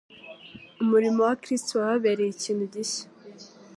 Umurimo 0.83 1.19
wa 1.27 1.35
Kristo 1.41 1.71
wababereye 1.73 2.31
ikintu 2.33 2.63
gishya, 2.73 3.05